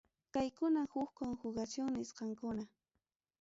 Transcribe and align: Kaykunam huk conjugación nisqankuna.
Kaykunam 0.33 0.87
huk 0.93 1.09
conjugación 1.19 1.89
nisqankuna. 1.93 2.63